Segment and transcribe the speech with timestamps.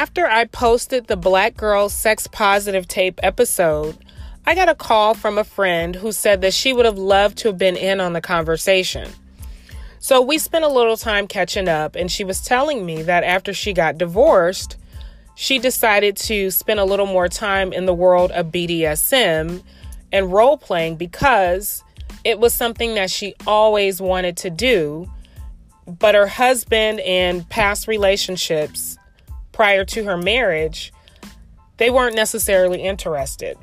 [0.00, 3.98] after I posted the Black Girl Sex Positive tape episode,
[4.46, 7.48] I got a call from a friend who said that she would have loved to
[7.48, 9.10] have been in on the conversation.
[9.98, 13.52] So we spent a little time catching up, and she was telling me that after
[13.52, 14.78] she got divorced,
[15.34, 19.62] she decided to spend a little more time in the world of BDSM
[20.12, 21.84] and role playing because
[22.24, 25.10] it was something that she always wanted to do.
[25.86, 28.96] But her husband and past relationships
[29.60, 30.90] prior to her marriage,
[31.76, 33.58] they weren't necessarily interested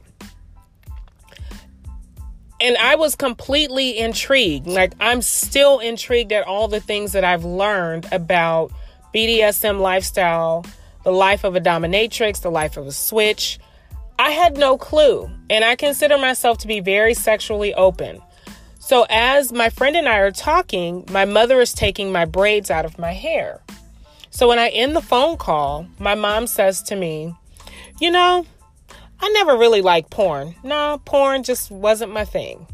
[2.60, 4.68] and I was completely intrigued.
[4.68, 8.72] Like, I'm still intrigued at all the things that I've learned about
[9.14, 10.66] BDSM lifestyle,
[11.04, 13.60] the life of a dominatrix, the life of a switch.
[14.18, 18.22] I had no clue, and I consider myself to be very sexually open.
[18.80, 22.86] So, as my friend and I are talking, my mother is taking my braids out
[22.86, 23.62] of my hair.
[24.30, 27.34] So, when I end the phone call, my mom says to me,
[28.00, 28.46] You know,
[29.20, 30.56] I never really liked porn.
[30.64, 32.68] No, porn just wasn't my thing.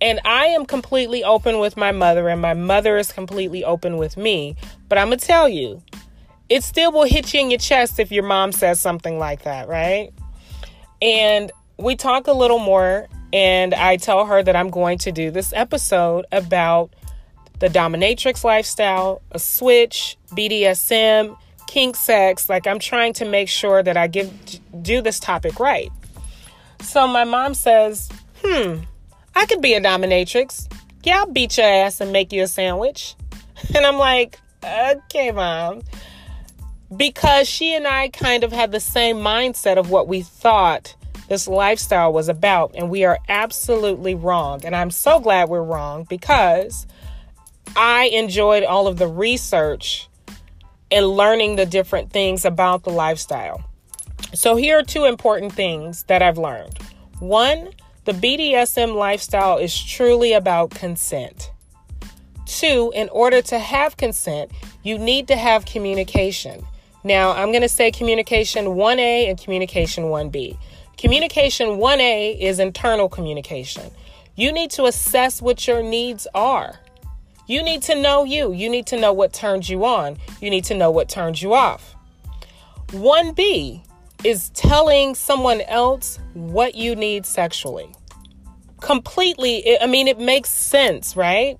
[0.00, 4.16] And I am completely open with my mother, and my mother is completely open with
[4.16, 4.56] me.
[4.88, 5.82] But I'm going to tell you,
[6.48, 9.68] it still will hit you in your chest if your mom says something like that,
[9.68, 10.12] right?
[11.02, 15.30] And we talk a little more, and I tell her that I'm going to do
[15.30, 16.90] this episode about
[17.58, 22.48] the dominatrix lifestyle, a switch, BDSM, kink sex.
[22.48, 24.32] Like I'm trying to make sure that I give
[24.82, 25.90] do this topic right.
[26.80, 28.08] So my mom says,
[28.44, 28.80] "Hmm,
[29.34, 30.70] I could be a dominatrix.
[31.02, 33.14] Yeah, I'll beat your ass and make you a sandwich."
[33.74, 35.82] And I'm like, "Okay, mom."
[36.94, 40.94] Because she and I kind of had the same mindset of what we thought
[41.28, 44.64] this lifestyle was about, and we are absolutely wrong.
[44.64, 46.86] And I'm so glad we're wrong because
[47.74, 50.08] I enjoyed all of the research
[50.90, 53.64] and learning the different things about the lifestyle.
[54.34, 56.78] So, here are two important things that I've learned.
[57.18, 57.70] One,
[58.04, 61.50] the BDSM lifestyle is truly about consent.
[62.44, 64.52] Two, in order to have consent,
[64.82, 66.64] you need to have communication.
[67.02, 70.56] Now, I'm going to say communication 1A and communication 1B.
[70.96, 73.90] Communication 1A is internal communication.
[74.34, 76.80] You need to assess what your needs are.
[77.46, 78.52] You need to know you.
[78.52, 80.16] You need to know what turns you on.
[80.40, 81.94] You need to know what turns you off.
[82.88, 83.82] 1B
[84.24, 87.92] is telling someone else what you need sexually.
[88.80, 91.58] Completely, I mean, it makes sense, right?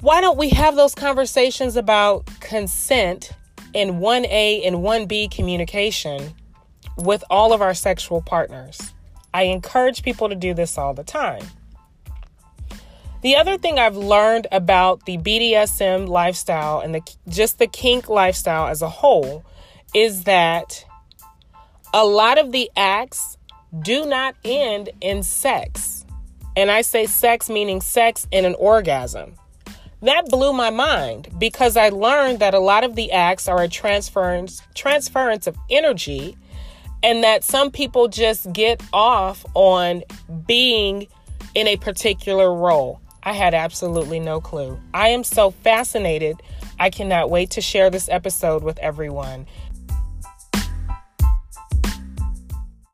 [0.00, 3.32] Why don't we have those conversations about consent
[3.74, 6.34] in 1A and 1B communication
[6.96, 8.92] with all of our sexual partners?
[9.32, 11.44] I encourage people to do this all the time.
[13.22, 18.68] The other thing I've learned about the BDSM lifestyle and the just the kink lifestyle
[18.68, 19.44] as a whole
[19.94, 20.84] is that
[21.92, 23.36] a lot of the acts
[23.82, 26.06] do not end in sex.
[26.56, 29.34] And I say sex meaning sex in an orgasm.
[30.00, 33.68] That blew my mind because I learned that a lot of the acts are a
[33.68, 36.38] transference transference of energy
[37.02, 40.04] and that some people just get off on
[40.46, 41.06] being
[41.54, 42.98] in a particular role.
[43.22, 44.80] I had absolutely no clue.
[44.94, 46.42] I am so fascinated.
[46.78, 49.46] I cannot wait to share this episode with everyone.